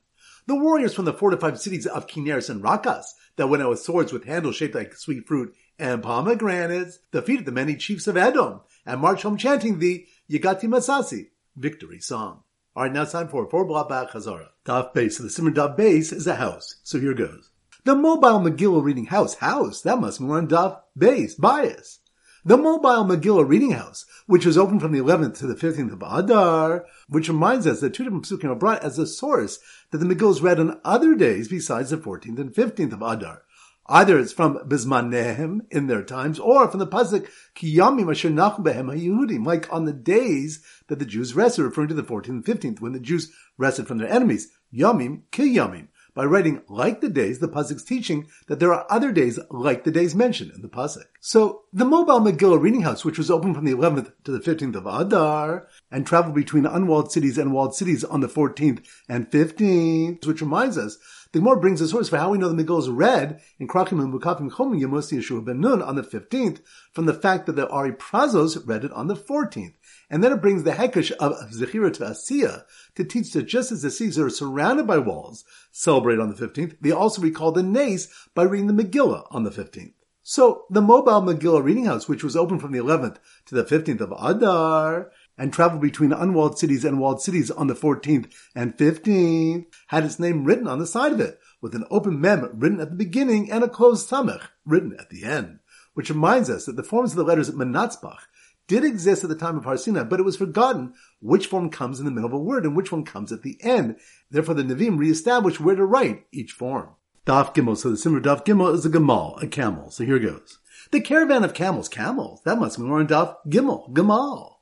the 0.49 0.55
warriors 0.55 0.95
from 0.95 1.05
the 1.05 1.13
fortified 1.13 1.59
cities 1.59 1.85
of 1.85 2.07
Kineris 2.07 2.49
and 2.49 2.63
Rakas 2.63 3.05
that 3.35 3.47
went 3.47 3.61
out 3.61 3.69
with 3.69 3.81
swords 3.81 4.11
with 4.11 4.25
handles 4.25 4.55
shaped 4.55 4.73
like 4.73 4.95
sweet 4.95 5.27
fruit 5.27 5.53
and 5.77 6.01
pomegranates 6.01 6.97
defeated 7.11 7.45
the 7.45 7.51
many 7.51 7.75
chiefs 7.75 8.07
of 8.07 8.17
Edom 8.17 8.61
and 8.83 8.99
marched 8.99 9.21
home 9.21 9.37
chanting 9.37 9.77
the 9.77 10.07
Yagati 10.29 10.63
Masasi 10.63 11.27
victory 11.55 11.99
song. 11.99 12.41
All 12.75 12.83
right, 12.83 12.91
now 12.91 13.03
it's 13.03 13.11
time 13.11 13.27
for 13.27 13.47
four 13.47 13.63
block 13.63 13.89
back 13.89 14.09
Chazara. 14.09 14.47
Daf 14.65 14.91
Beis. 14.93 15.13
So 15.13 15.23
the 15.23 15.29
Simmer 15.29 15.51
Daf 15.51 15.77
Beis 15.77 16.11
is 16.11 16.25
a 16.25 16.35
house. 16.35 16.77
So 16.83 16.99
here 16.99 17.13
goes. 17.13 17.51
The 17.85 17.93
mobile 17.93 18.39
Megillah 18.39 18.83
reading 18.83 19.05
house. 19.05 19.35
House. 19.35 19.81
That 19.83 19.99
must 19.99 20.19
be 20.19 20.25
on 20.25 20.47
Daf 20.47 20.79
Beis. 20.97 21.39
Bias. 21.39 21.98
The 22.45 22.57
mobile 22.57 23.03
Megillah 23.03 23.45
reading 23.45 23.71
house, 23.71 24.06
which 24.25 24.45
was 24.45 24.57
open 24.57 24.80
from 24.80 24.94
the 24.94 25.00
11th 25.00 25.38
to 25.39 25.47
the 25.47 25.56
15th 25.56 25.91
of 25.91 26.01
Adar, 26.01 26.86
which 27.09 27.27
reminds 27.27 27.68
us 27.68 27.81
that 27.81 27.94
two 27.94 28.06
different 28.06 28.24
psukim 28.24 28.50
are 28.50 28.56
brought 28.56 28.81
as 28.81 28.97
a 28.97 29.06
source 29.06 29.59
that 29.91 29.97
the 29.97 30.06
Megillah 30.06 30.31
is 30.31 30.41
read 30.41 30.57
on 30.57 30.80
other 30.86 31.15
days 31.15 31.50
besides 31.50 31.89
the 31.89 31.97
14th 31.97 32.39
and 32.39 32.53
15th 32.53 32.94
of 32.94 33.01
Adar. 33.01 33.44
Either 33.88 34.18
it's 34.18 34.31
from 34.31 34.57
Bismanehem 34.69 35.62
in 35.69 35.88
their 35.88 36.03
times, 36.03 36.39
or 36.39 36.69
from 36.69 36.80
the 36.80 36.88
pasuk 36.88 37.27
Kiyamim 37.56 38.09
Asher 38.09 38.30
Behem 38.30 38.85
HaYehudim, 38.95 39.45
like 39.45 39.71
on 39.74 39.83
the 39.83 39.92
days 39.92 40.63
that 40.88 41.00
the 41.00 41.06
Jews 41.06 41.33
rested, 41.33 41.63
referring 41.63 41.89
to 41.89 41.94
the 41.94 42.03
14th 42.03 42.30
and 42.30 42.45
15th, 42.45 42.80
when 42.80 42.94
the 42.94 43.01
Jews 43.01 43.33
rested 43.57 43.85
from 43.85 43.97
their 43.97 44.09
enemies. 44.09 44.50
Yamim 44.74 45.24
Kiyamim 45.31 45.88
by 46.19 46.25
writing 46.25 46.62
like 46.68 47.00
the 47.00 47.07
days, 47.07 47.39
the 47.39 47.48
Pasuk's 47.48 47.81
teaching 47.81 48.27
that 48.48 48.60
there 48.60 48.74
are 48.74 48.86
other 48.89 49.13
days 49.13 49.39
like 49.50 49.86
the 49.86 49.89
days 49.89 50.13
mentioned 50.13 50.51
in 50.54 50.62
the 50.62 50.68
Pasuk. 50.68 51.06
So, 51.21 51.62
the 51.71 51.86
mobile 51.86 52.19
Megillah 52.19 52.60
reading 52.60 52.81
house, 52.81 53.06
which 53.06 53.18
was 53.18 53.31
open 53.31 53.54
from 53.54 53.63
the 53.63 53.71
11th 53.71 54.12
to 54.25 54.31
the 54.31 54.42
15th 54.42 54.75
of 54.75 54.86
Adar, 54.86 55.69
and 55.89 56.06
traveled 56.06 56.36
between 56.36 56.66
unwalled 56.66 57.13
cities 57.13 57.38
and 57.38 57.54
walled 57.54 57.74
cities 57.74 58.04
on 58.04 58.19
the 58.19 58.27
14th 58.27 58.86
and 59.07 59.31
15th, 59.31 60.27
which 60.27 60.42
reminds 60.42 60.77
us 60.77 60.98
the 61.31 61.39
Gemara 61.39 61.59
brings 61.59 61.79
a 61.79 61.87
source 61.87 62.09
for 62.09 62.17
how 62.17 62.31
we 62.31 62.39
know 62.39 62.49
the 62.49 62.63
Megillah 62.63 62.79
is 62.79 62.89
read 62.89 63.39
in 63.59 63.67
Krachim 63.67 64.01
and 64.01 64.11
Mukafim 64.11 64.49
Chom 64.49 64.79
Yemosi 64.79 65.19
Yeshua 65.19 65.45
ben 65.45 65.59
Nun 65.59 65.79
on 65.79 65.95
the 65.95 66.01
15th 66.01 66.61
from 66.91 67.05
the 67.05 67.13
fact 67.13 67.45
that 67.45 67.55
the 67.55 67.69
Ari 67.69 67.91
Prazos 67.91 68.57
read 68.65 68.83
it 68.83 68.91
on 68.93 69.05
the 69.05 69.15
14th. 69.15 69.75
And 70.09 70.23
then 70.23 70.31
it 70.31 70.41
brings 70.41 70.63
the 70.63 70.71
Hekesh 70.71 71.11
of 71.11 71.33
Zechira 71.51 71.93
to 71.93 72.03
Asiya 72.03 72.63
to 72.95 73.03
teach 73.03 73.31
that 73.33 73.43
just 73.43 73.71
as 73.71 73.83
the 73.83 73.91
cities 73.91 74.17
are 74.17 74.31
surrounded 74.31 74.87
by 74.87 74.97
walls, 74.97 75.45
celebrate 75.71 76.19
on 76.19 76.33
the 76.33 76.47
15th, 76.47 76.77
they 76.81 76.91
also 76.91 77.21
recall 77.21 77.51
the 77.51 77.61
Nace 77.61 78.07
by 78.33 78.41
reading 78.41 78.65
the 78.65 78.83
Megillah 78.83 79.27
on 79.29 79.43
the 79.43 79.51
15th. 79.51 79.93
So, 80.23 80.65
the 80.69 80.81
mobile 80.81 81.21
Megillah 81.21 81.63
reading 81.63 81.85
house, 81.85 82.07
which 82.07 82.23
was 82.23 82.35
open 82.35 82.59
from 82.59 82.71
the 82.71 82.79
11th 82.79 83.17
to 83.47 83.55
the 83.55 83.63
15th 83.63 84.01
of 84.01 84.13
Adar, 84.19 85.11
and 85.39 85.53
traveled 85.53 85.81
between 85.81 86.12
unwalled 86.12 86.59
cities 86.59 86.86
and 86.86 87.00
walled 87.00 87.21
cities 87.21 87.50
on 87.50 87.68
the 87.68 87.74
14th 87.74 88.31
and 88.53 88.77
15th, 88.77 89.65
had 89.88 90.03
its 90.03 90.19
name 90.19 90.44
written 90.44 90.68
on 90.68 90.77
the 90.77 90.86
side 90.86 91.13
of 91.13 91.19
it, 91.19 91.39
with 91.62 91.74
an 91.74 91.86
open 91.89 92.19
mem 92.21 92.47
written 92.54 92.81
at 92.81 92.92
the 92.92 92.95
beginning 92.95 93.49
and 93.49 93.63
a 93.63 93.69
closed 93.69 94.09
samech 94.09 94.49
written 94.66 94.95
at 94.99 95.09
the 95.09 95.23
end. 95.23 95.59
Which 95.94 96.09
reminds 96.09 96.49
us 96.49 96.66
that 96.66 96.75
the 96.75 96.83
forms 96.83 97.11
of 97.11 97.18
the 97.18 97.23
letters 97.23 97.49
Mantzepach 97.49 98.19
did 98.68 98.83
exist 98.83 99.23
at 99.23 99.30
the 99.30 99.35
time 99.35 99.57
of 99.57 99.63
Har 99.63 99.78
Sinai, 99.78 100.04
but 100.04 100.19
it 100.19 100.23
was 100.23 100.37
forgotten 100.37 100.94
which 101.21 101.47
form 101.47 101.69
comes 101.69 101.99
in 101.99 102.06
the 102.06 102.11
middle 102.11 102.28
of 102.28 102.33
a 102.33 102.37
word 102.37 102.66
and 102.66 102.75
which 102.75 102.92
one 102.92 103.04
comes 103.04 103.31
at 103.31 103.42
the 103.42 103.57
end. 103.61 103.95
Therefore, 104.30 104.54
the 104.54 104.63
Nevi'im 104.63 104.99
reestablished 104.99 105.59
where 105.59 105.75
to 105.75 105.85
write 105.85 106.25
each 106.31 106.52
form. 106.52 106.90
Daf 107.25 107.54
Gimel. 107.54 107.78
So 107.78 107.90
the 107.90 107.97
Simmer 107.97 108.21
Daf 108.21 108.45
Gimel 108.45 108.73
is 108.73 108.85
a 108.85 108.90
Gamal, 108.90 109.42
a 109.42 109.47
camel. 109.47 109.90
So 109.92 110.06
here 110.06 110.19
goes. 110.19 110.59
The 110.92 111.02
caravan 111.02 111.44
of 111.44 111.54
camels, 111.54 111.90
camels. 111.90 112.42
That 112.44 112.59
must 112.59 112.78
be 112.78 112.83
more 112.83 113.02
in 113.02 113.07
Daf 113.07 113.35
Gimel, 113.47 113.92
Gamal. 113.92 114.58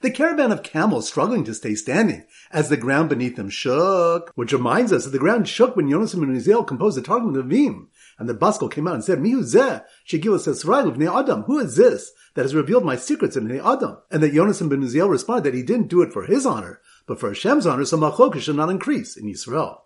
The 0.00 0.10
caravan 0.10 0.52
of 0.52 0.62
camels 0.62 1.06
struggling 1.06 1.44
to 1.44 1.54
stay 1.54 1.74
standing 1.74 2.24
as 2.50 2.68
the 2.68 2.76
ground 2.76 3.08
beneath 3.08 3.36
them 3.36 3.48
shook, 3.48 4.32
which 4.34 4.52
reminds 4.52 4.92
us 4.92 5.04
that 5.04 5.10
the 5.10 5.18
ground 5.18 5.48
shook 5.48 5.76
when 5.76 5.88
Yonasan 5.88 6.22
and 6.22 6.36
Uziel 6.36 6.66
composed 6.66 6.96
the 6.96 7.02
Targum 7.02 7.34
Nevi'im. 7.34 7.86
And 8.18 8.28
the 8.28 8.34
Bas 8.34 8.58
Kol 8.58 8.68
came 8.68 8.86
out 8.86 8.94
and 8.94 9.04
said, 9.04 9.18
Mihu 9.18 9.40
zeh, 9.40 9.82
Shegila 10.06 10.40
says, 10.40 10.64
Adam, 10.68 11.42
who 11.42 11.58
is 11.58 11.76
this 11.76 12.12
that 12.34 12.42
has 12.42 12.54
revealed 12.54 12.84
my 12.84 12.96
secrets 12.96 13.36
in 13.36 13.50
Adam? 13.50 13.98
And 14.10 14.22
that 14.22 14.32
Yonasan 14.32 14.68
ben 14.68 14.82
Uziel 14.82 15.08
responded 15.08 15.44
that 15.44 15.56
he 15.56 15.62
didn't 15.62 15.88
do 15.88 16.02
it 16.02 16.12
for 16.12 16.24
his 16.24 16.46
honor, 16.46 16.80
but 17.06 17.18
for 17.18 17.28
Hashem's 17.28 17.66
honor, 17.66 17.84
so 17.84 17.96
Machoka 17.96 18.40
should 18.40 18.56
not 18.56 18.70
increase 18.70 19.16
in 19.16 19.26
Yisrael. 19.26 19.78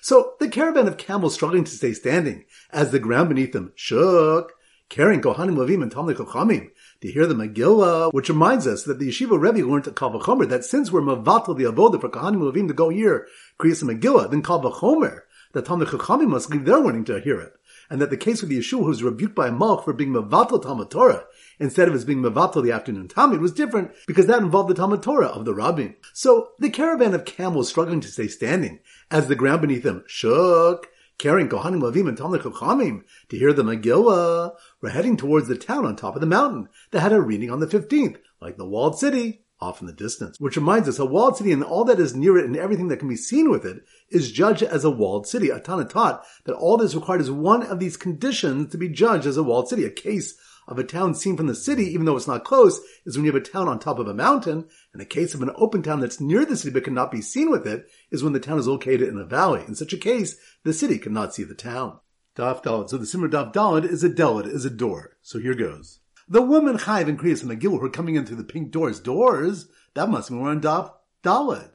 So 0.00 0.34
the 0.40 0.48
caravan 0.48 0.88
of 0.88 0.96
camels 0.96 1.34
struggling 1.34 1.64
to 1.64 1.70
stay 1.70 1.92
standing 1.92 2.44
as 2.70 2.90
the 2.90 2.98
ground 2.98 3.28
beneath 3.28 3.52
them 3.52 3.72
shook, 3.74 4.52
carrying 4.88 5.20
Kohanim 5.20 5.56
Levim 5.56 5.82
and 5.82 5.90
Talmud 5.90 6.16
Chachamim 6.16 6.70
to 7.00 7.10
hear 7.10 7.26
the 7.26 7.34
Megillah, 7.34 8.12
which 8.12 8.28
reminds 8.28 8.66
us 8.66 8.84
that 8.84 8.98
the 8.98 9.08
Yeshiva 9.08 9.40
Rebbe 9.40 9.66
learned 9.66 9.88
at 9.88 9.96
Kal 9.96 10.12
V'chomer 10.12 10.48
that 10.48 10.64
since 10.64 10.90
we're 10.90 11.00
Mavatal 11.00 11.56
the 11.56 11.64
Avodah 11.64 12.00
for 12.00 12.08
Kohanim 12.08 12.40
Levim 12.40 12.68
to 12.68 12.74
go 12.74 12.88
here, 12.88 13.26
create 13.58 13.78
the 13.78 13.86
Megillah, 13.86 14.30
then 14.30 14.42
Kal 14.42 14.62
V'chomer, 14.62 15.22
that 15.52 15.64
Talmud 15.64 15.88
Chachamim 15.88 16.28
must 16.28 16.50
leave 16.50 16.64
their 16.64 16.78
learning 16.78 17.04
to 17.04 17.20
hear 17.20 17.40
it 17.40 17.56
and 17.90 18.00
that 18.00 18.10
the 18.10 18.16
case 18.16 18.42
with 18.42 18.50
Yeshua, 18.50 18.80
who 18.80 18.84
was 18.86 19.02
rebuked 19.02 19.34
by 19.34 19.48
a 19.48 19.52
malch 19.52 19.84
for 19.84 19.92
being 19.92 20.12
mevatel 20.12 20.62
Talmud 20.62 20.90
Torah, 20.90 21.24
instead 21.58 21.88
of 21.88 21.94
his 21.94 22.04
being 22.04 22.22
mevatel 22.22 22.62
the 22.62 22.72
afternoon 22.72 23.08
Talmud, 23.08 23.40
was 23.40 23.52
different 23.52 23.92
because 24.06 24.26
that 24.26 24.42
involved 24.42 24.70
the 24.70 24.74
Talmud 24.74 25.02
Torah 25.02 25.28
of 25.28 25.44
the 25.44 25.54
Rabbim. 25.54 25.94
So 26.12 26.50
the 26.58 26.70
caravan 26.70 27.14
of 27.14 27.24
camels 27.24 27.68
struggling 27.68 28.00
to 28.00 28.08
stay 28.08 28.28
standing 28.28 28.80
as 29.10 29.28
the 29.28 29.36
ground 29.36 29.62
beneath 29.62 29.82
them 29.82 30.04
shook, 30.06 30.88
carrying 31.18 31.48
Kohanim 31.48 31.80
Levim 31.80 32.08
and 32.08 32.16
Talmud 32.16 32.42
Chachamim 32.42 33.02
to 33.28 33.38
hear 33.38 33.52
the 33.52 33.62
Megillah, 33.62 34.54
were 34.80 34.90
heading 34.90 35.16
towards 35.16 35.48
the 35.48 35.56
town 35.56 35.84
on 35.86 35.96
top 35.96 36.14
of 36.14 36.20
the 36.20 36.26
mountain 36.26 36.68
that 36.90 37.00
had 37.00 37.12
a 37.12 37.20
reading 37.20 37.50
on 37.50 37.60
the 37.60 37.66
15th, 37.66 38.18
like 38.40 38.56
the 38.56 38.66
walled 38.66 38.98
city 38.98 39.42
off 39.58 39.80
in 39.80 39.86
the 39.86 39.92
distance, 39.92 40.38
which 40.38 40.56
reminds 40.56 40.88
us 40.88 40.98
a 40.98 41.04
walled 41.04 41.36
city 41.36 41.50
and 41.50 41.64
all 41.64 41.84
that 41.84 41.98
is 41.98 42.14
near 42.14 42.36
it 42.36 42.44
and 42.44 42.56
everything 42.56 42.88
that 42.88 42.98
can 42.98 43.08
be 43.08 43.16
seen 43.16 43.50
with 43.50 43.64
it 43.64 43.82
is 44.10 44.30
judged 44.30 44.62
as 44.62 44.84
a 44.84 44.90
walled 44.90 45.26
city. 45.26 45.48
Atana 45.48 45.88
taught 45.88 46.24
that 46.44 46.54
all 46.54 46.76
that 46.76 46.84
is 46.84 46.94
required 46.94 47.22
is 47.22 47.30
one 47.30 47.62
of 47.62 47.78
these 47.78 47.96
conditions 47.96 48.70
to 48.70 48.78
be 48.78 48.88
judged 48.88 49.26
as 49.26 49.38
a 49.38 49.42
walled 49.42 49.68
city. 49.68 49.84
A 49.84 49.90
case 49.90 50.38
of 50.68 50.78
a 50.78 50.84
town 50.84 51.14
seen 51.14 51.36
from 51.36 51.46
the 51.46 51.54
city, 51.54 51.84
even 51.84 52.04
though 52.04 52.16
it's 52.16 52.26
not 52.26 52.44
close, 52.44 52.80
is 53.04 53.16
when 53.16 53.24
you 53.24 53.32
have 53.32 53.40
a 53.40 53.44
town 53.44 53.68
on 53.68 53.78
top 53.78 53.98
of 53.98 54.08
a 54.08 54.14
mountain, 54.14 54.66
and 54.92 55.00
a 55.00 55.06
case 55.06 55.34
of 55.34 55.42
an 55.42 55.50
open 55.56 55.82
town 55.82 56.00
that's 56.00 56.20
near 56.20 56.44
the 56.44 56.56
city 56.56 56.72
but 56.72 56.84
cannot 56.84 57.10
be 57.10 57.20
seen 57.20 57.50
with 57.50 57.66
it 57.66 57.88
is 58.10 58.22
when 58.22 58.32
the 58.32 58.40
town 58.40 58.58
is 58.58 58.66
located 58.66 59.08
in 59.08 59.18
a 59.18 59.24
valley. 59.24 59.62
In 59.66 59.74
such 59.74 59.92
a 59.92 59.98
case, 59.98 60.36
the 60.64 60.72
city 60.72 60.98
cannot 60.98 61.34
see 61.34 61.44
the 61.44 61.54
town. 61.54 61.98
Daf 62.36 62.62
Dalad. 62.62 62.90
So 62.90 62.98
the 62.98 63.06
Simmer 63.06 63.28
Daf 63.28 63.52
Dalad 63.52 63.84
is 63.84 64.04
a 64.04 64.10
Dalad, 64.10 64.46
is 64.46 64.64
a 64.64 64.70
door. 64.70 65.16
So 65.22 65.38
here 65.38 65.54
goes. 65.54 66.00
The 66.28 66.42
woman 66.42 66.76
Chayiv 66.76 67.08
and 67.08 67.18
Kriyas 67.18 67.42
and 67.42 67.50
Megillah 67.50 67.78
who 67.78 67.86
are 67.86 67.90
coming 67.90 68.16
in 68.16 68.26
through 68.26 68.36
the 68.36 68.44
pink 68.44 68.72
doors, 68.72 69.00
doors, 69.00 69.68
that 69.94 70.10
must 70.10 70.30
mean 70.30 70.40
we're 70.40 70.50
on 70.50 70.60
Daf 70.60 70.92
Dalad. 71.22 71.70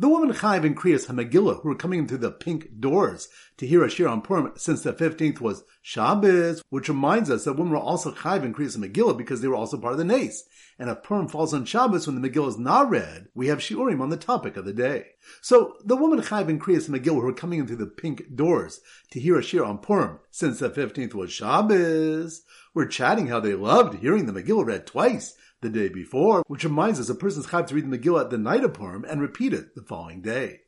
The 0.00 0.08
woman 0.08 0.32
Chayiv 0.32 0.64
and 0.64 0.76
Kriyas 0.76 1.06
Hamegillah 1.08 1.60
who 1.60 1.70
were 1.70 1.74
coming 1.74 1.98
in 1.98 2.06
through 2.06 2.18
the 2.18 2.30
pink 2.30 2.78
doors 2.78 3.28
to 3.56 3.66
hear 3.66 3.82
a 3.82 3.90
shir 3.90 4.06
on 4.06 4.22
Purim 4.22 4.52
since 4.54 4.84
the 4.84 4.92
15th 4.92 5.40
was 5.40 5.64
Shabbos, 5.82 6.62
which 6.70 6.88
reminds 6.88 7.30
us 7.30 7.42
that 7.42 7.54
women 7.54 7.72
were 7.72 7.78
also 7.78 8.12
Chayiv 8.12 8.44
and 8.44 8.54
Kriyas 8.54 8.76
Megillah 8.76 9.18
because 9.18 9.40
they 9.40 9.48
were 9.48 9.56
also 9.56 9.76
part 9.76 9.94
of 9.94 9.98
the 9.98 10.04
Nace. 10.04 10.44
And 10.78 10.88
if 10.88 11.02
Purim 11.02 11.26
falls 11.26 11.52
on 11.52 11.64
Shabbos 11.64 12.06
when 12.06 12.20
the 12.20 12.30
Megillah 12.30 12.50
is 12.50 12.58
not 12.58 12.88
read, 12.88 13.26
we 13.34 13.48
have 13.48 13.58
Shiurim 13.58 14.00
on 14.00 14.10
the 14.10 14.16
topic 14.16 14.56
of 14.56 14.64
the 14.64 14.72
day. 14.72 15.06
So 15.40 15.74
the 15.84 15.96
woman 15.96 16.20
Chayiv 16.20 16.46
and 16.46 16.60
Kriyas 16.60 16.88
Megillah 16.88 17.14
who 17.14 17.26
were 17.26 17.32
coming 17.32 17.58
in 17.58 17.66
through 17.66 17.78
the 17.78 17.86
pink 17.86 18.36
doors 18.36 18.78
to 19.10 19.18
hear 19.18 19.36
a 19.36 19.42
shir 19.42 19.64
on 19.64 19.78
Purim 19.78 20.20
since 20.30 20.60
the 20.60 20.70
15th 20.70 21.14
was 21.14 21.32
Shabbos 21.32 22.42
were 22.72 22.86
chatting 22.86 23.26
how 23.26 23.40
they 23.40 23.54
loved 23.54 23.98
hearing 23.98 24.26
the 24.26 24.32
Megillah 24.32 24.64
read 24.64 24.86
twice 24.86 25.34
the 25.60 25.68
day 25.68 25.88
before, 25.88 26.42
which 26.46 26.64
reminds 26.64 27.00
us 27.00 27.08
a 27.08 27.14
person's 27.14 27.46
chayv 27.46 27.66
to 27.66 27.74
read 27.74 27.90
the 27.90 27.98
Megillah 27.98 28.30
the 28.30 28.38
night 28.38 28.64
of 28.64 28.74
Purim 28.74 29.04
and 29.04 29.20
repeat 29.20 29.52
it 29.52 29.74
the 29.74 29.82
following 29.82 30.22
day. 30.22 30.60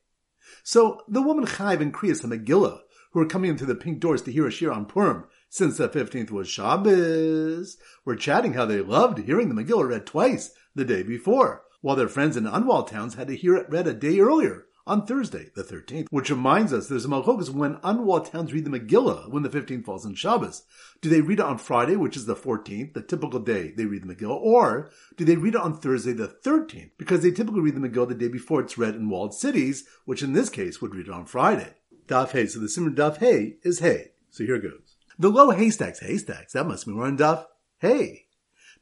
So 0.63 1.03
the 1.09 1.23
woman 1.23 1.47
chayv 1.47 1.81
and 1.81 1.95
Kriyas 1.95 2.23
the 2.23 2.37
Megillah, 2.37 2.81
who 3.13 3.21
were 3.21 3.27
coming 3.27 3.51
into 3.51 3.67
the 3.67 3.75
pink 3.75 4.01
doors 4.01 4.23
to 4.23 4.33
hear 4.33 4.47
a 4.47 4.51
shir 4.51 4.73
on 4.73 4.87
Purim, 4.87 5.25
since 5.49 5.77
the 5.77 5.89
15th 5.89 6.31
was 6.31 6.49
Shabbos, 6.49 7.77
were 8.05 8.17
chatting 8.17 8.55
how 8.55 8.67
they 8.67 8.81
loved 8.81 9.19
hearing 9.19 9.49
the 9.49 9.63
Megillah 9.63 9.89
read 9.89 10.07
twice 10.07 10.53
the 10.75 10.85
day 10.85 11.03
before, 11.03 11.63
while 11.81 11.97
their 11.97 12.09
friends 12.09 12.37
in 12.37 12.47
unwalled 12.47 12.89
towns 12.89 13.15
had 13.15 13.29
to 13.29 13.37
hear 13.37 13.57
it 13.57 13.71
read 13.71 13.87
a 13.87 13.95
day 13.95 14.21
earlier 14.21 14.67
on 14.87 15.07
Thursday, 15.07 15.51
the 15.55 15.63
13th, 15.63 16.07
which 16.11 16.31
reminds 16.31 16.73
us 16.73 16.89
there's 16.89 17.05
a 17.05 17.09
malchokas 17.09 17.51
when 17.51 17.79
unwalled 17.83 18.31
towns 18.31 18.53
read 18.53 18.65
the 18.65 18.79
Megillah 18.79 19.31
when 19.31 19.43
the 19.43 19.49
15th 19.49 19.85
falls 19.85 20.07
on 20.07 20.15
Shabbos. 20.15 20.65
Do 21.01 21.09
they 21.09 21.21
read 21.21 21.41
it 21.41 21.45
on 21.45 21.59
Friday, 21.59 21.97
which 21.97 22.17
is 22.17 22.27
the 22.27 22.35
14th, 22.35 22.95
the 22.95 23.03
typical 23.03 23.41
day 23.41 23.73
they 23.77 23.85
read 23.85 24.03
the 24.03 24.15
Megillah, 24.15 24.41
or 24.41 24.91
do 25.17 25.25
they 25.25 25.37
read 25.37 25.55
it 25.55 25.61
on 25.61 25.77
Thursday, 25.77 26.13
the 26.13 26.29
13th, 26.29 26.91
because 26.99 27.23
they 27.23 27.31
typically 27.31 27.61
read 27.61 27.77
the 27.77 27.89
Megillah 27.89 28.09
the 28.09 28.15
day 28.15 28.29
before 28.29 28.61
it's 28.61 28.79
read 28.79 28.95
in 28.95 29.09
walled 29.09 29.35
cities, 29.35 29.85
which 30.05 30.23
in 30.23 30.33
this 30.33 30.49
case 30.49 30.81
would 30.81 30.95
read 30.95 31.07
it 31.07 31.13
on 31.13 31.27
Friday. 31.27 31.75
Daf 32.07 32.33
Hay. 32.33 32.47
So 32.47 32.59
the 32.59 32.69
Simmer 32.69 32.91
Daf 32.91 33.19
Hay 33.19 33.57
is 33.63 33.79
Hay. 33.79 34.13
So 34.31 34.45
here 34.45 34.59
goes. 34.59 34.97
The 35.19 35.29
low 35.29 35.51
haystacks, 35.51 36.01
haystacks, 36.01 36.55
that 36.55 36.67
must 36.67 36.87
mean 36.87 36.97
we're 36.97 37.07
on 37.07 37.19
Daf 37.19 37.47
Hay. 37.79 38.27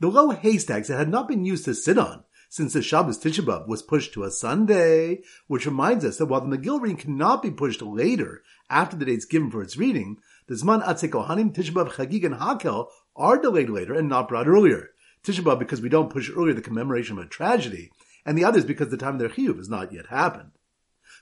The 0.00 0.08
low 0.08 0.30
haystacks 0.30 0.88
that 0.88 0.96
had 0.96 1.08
not 1.08 1.28
been 1.28 1.44
used 1.44 1.64
to 1.66 1.74
sit 1.74 1.98
on 1.98 2.24
since 2.48 2.72
the 2.72 2.82
Shabbos 2.82 3.18
Tisha 3.18 3.66
was 3.66 3.82
pushed 3.82 4.12
to 4.14 4.24
a 4.24 4.30
Sunday, 4.30 5.22
which 5.46 5.66
reminds 5.66 6.04
us 6.04 6.16
that 6.16 6.26
while 6.26 6.40
the 6.40 6.56
Megillah 6.56 6.80
reading 6.80 6.96
cannot 6.96 7.42
be 7.42 7.50
pushed 7.50 7.82
later 7.82 8.42
after 8.70 8.96
the 8.96 9.04
dates 9.04 9.24
given 9.24 9.50
for 9.50 9.62
its 9.62 9.76
reading, 9.76 10.18
the 10.46 10.54
Zman 10.54 10.82
Atzei 10.82 11.10
Kohanim, 11.10 11.54
Tisha 11.54 11.72
Chagig, 11.72 12.24
and 12.24 12.36
Hakel 12.36 12.88
are 13.14 13.38
delayed 13.38 13.68
later 13.68 13.94
and 13.94 14.08
not 14.08 14.28
brought 14.28 14.48
earlier. 14.48 14.90
Tisha 15.22 15.40
B'Av 15.40 15.58
because 15.58 15.80
we 15.80 15.88
don't 15.88 16.10
push 16.10 16.30
earlier 16.30 16.54
the 16.54 16.62
commemoration 16.62 17.18
of 17.18 17.24
a 17.24 17.28
tragedy, 17.28 17.90
and 18.24 18.36
the 18.36 18.44
others 18.44 18.64
because 18.64 18.88
the 18.88 18.96
time 18.96 19.14
of 19.14 19.20
their 19.20 19.28
chiyuv 19.28 19.56
has 19.56 19.68
not 19.68 19.92
yet 19.92 20.06
happened. 20.06 20.52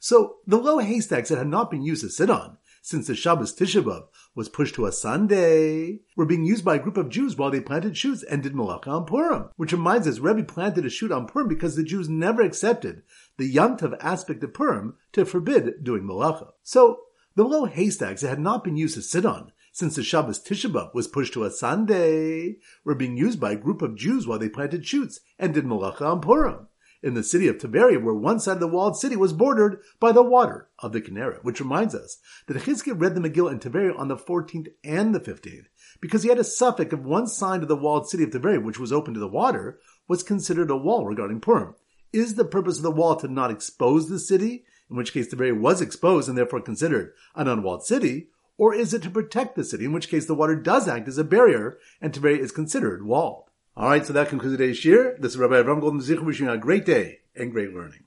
So 0.00 0.36
the 0.46 0.58
low 0.58 0.78
haystacks 0.78 1.30
that 1.30 1.38
had 1.38 1.48
not 1.48 1.70
been 1.70 1.82
used 1.82 2.02
to 2.02 2.10
sit 2.10 2.30
on 2.30 2.58
since 2.86 3.08
the 3.08 3.16
Shabbos 3.16 3.52
Tisha 3.52 3.82
B'Av 3.82 4.06
was 4.36 4.48
pushed 4.48 4.76
to 4.76 4.86
a 4.86 4.92
Sunday, 4.92 6.02
were 6.14 6.24
being 6.24 6.44
used 6.44 6.64
by 6.64 6.76
a 6.76 6.78
group 6.78 6.96
of 6.96 7.08
Jews 7.08 7.34
while 7.34 7.50
they 7.50 7.60
planted 7.60 7.96
shoots 7.96 8.22
and 8.22 8.44
did 8.44 8.54
malacha 8.54 8.86
on 8.86 9.06
Purim. 9.06 9.48
Which 9.56 9.72
reminds 9.72 10.06
us, 10.06 10.20
Rebbe 10.20 10.44
planted 10.44 10.86
a 10.86 10.88
shoot 10.88 11.10
on 11.10 11.26
Purim 11.26 11.48
because 11.48 11.74
the 11.74 11.82
Jews 11.82 12.08
never 12.08 12.42
accepted 12.42 13.02
the 13.38 13.46
Yom 13.46 13.76
Tov 13.76 13.96
aspect 14.00 14.44
of 14.44 14.54
Purim 14.54 14.94
to 15.14 15.24
forbid 15.24 15.82
doing 15.82 16.04
malacha. 16.04 16.52
So, 16.62 17.00
the 17.34 17.42
low 17.42 17.64
haystacks 17.64 18.20
that 18.20 18.28
had 18.28 18.38
not 18.38 18.62
been 18.62 18.76
used 18.76 18.94
to 18.94 19.02
sit 19.02 19.26
on 19.26 19.50
since 19.72 19.96
the 19.96 20.04
Shabbos 20.04 20.40
Tisha 20.40 20.70
B'Av 20.70 20.94
was 20.94 21.08
pushed 21.08 21.32
to 21.32 21.42
a 21.42 21.50
Sunday, 21.50 22.58
were 22.84 22.94
being 22.94 23.16
used 23.16 23.40
by 23.40 23.50
a 23.50 23.56
group 23.56 23.82
of 23.82 23.96
Jews 23.96 24.28
while 24.28 24.38
they 24.38 24.48
planted 24.48 24.86
shoots 24.86 25.18
and 25.40 25.52
did 25.52 25.64
malacha 25.64 26.02
on 26.02 26.20
Purim 26.20 26.68
in 27.06 27.14
the 27.14 27.22
city 27.22 27.46
of 27.46 27.58
Tiberia, 27.58 28.02
where 28.02 28.12
one 28.12 28.40
side 28.40 28.54
of 28.54 28.60
the 28.60 28.66
walled 28.66 28.98
city 28.98 29.14
was 29.14 29.32
bordered 29.32 29.80
by 30.00 30.10
the 30.10 30.24
water 30.24 30.68
of 30.80 30.90
the 30.90 31.00
Kinneret, 31.00 31.44
which 31.44 31.60
reminds 31.60 31.94
us 31.94 32.18
that 32.48 32.56
Chizkiah 32.56 33.00
read 33.00 33.14
the 33.14 33.20
Megillah 33.20 33.52
in 33.52 33.60
Tiberia 33.60 33.96
on 33.96 34.08
the 34.08 34.16
14th 34.16 34.66
and 34.82 35.14
the 35.14 35.20
15th, 35.20 35.66
because 36.00 36.24
he 36.24 36.28
had 36.28 36.38
a 36.38 36.42
safek 36.42 36.92
of 36.92 37.04
one 37.04 37.28
side 37.28 37.62
of 37.62 37.68
the 37.68 37.76
walled 37.76 38.08
city 38.08 38.24
of 38.24 38.32
Tiberia, 38.32 38.60
which 38.60 38.80
was 38.80 38.92
open 38.92 39.14
to 39.14 39.20
the 39.20 39.28
water, 39.28 39.78
was 40.08 40.24
considered 40.24 40.68
a 40.68 40.76
wall 40.76 41.06
regarding 41.06 41.40
Purim. 41.40 41.76
Is 42.12 42.34
the 42.34 42.44
purpose 42.44 42.78
of 42.78 42.82
the 42.82 42.90
wall 42.90 43.14
to 43.16 43.28
not 43.28 43.52
expose 43.52 44.08
the 44.08 44.18
city, 44.18 44.64
in 44.90 44.96
which 44.96 45.12
case 45.12 45.28
Tiberia 45.28 45.54
was 45.54 45.80
exposed 45.80 46.28
and 46.28 46.36
therefore 46.36 46.60
considered 46.60 47.12
an 47.36 47.46
unwalled 47.46 47.86
city, 47.86 48.30
or 48.58 48.74
is 48.74 48.92
it 48.92 49.02
to 49.02 49.10
protect 49.10 49.54
the 49.54 49.62
city, 49.62 49.84
in 49.84 49.92
which 49.92 50.08
case 50.08 50.26
the 50.26 50.34
water 50.34 50.56
does 50.56 50.88
act 50.88 51.06
as 51.06 51.18
a 51.18 51.24
barrier 51.24 51.78
and 52.00 52.12
Tiberia 52.12 52.40
is 52.40 52.50
considered 52.50 53.06
walled? 53.06 53.45
All 53.78 53.90
right, 53.90 54.06
so 54.06 54.14
that 54.14 54.30
concludes 54.30 54.56
today's 54.56 54.78
shir. 54.78 55.18
This 55.18 55.32
is 55.32 55.38
Rabbi 55.38 55.56
Avram 55.56 55.82
Golden 55.82 56.00
Zich 56.00 56.22
wishing 56.22 56.46
you 56.46 56.52
a 56.52 56.56
great 56.56 56.86
day 56.86 57.18
and 57.34 57.52
great 57.52 57.74
learning. 57.74 58.05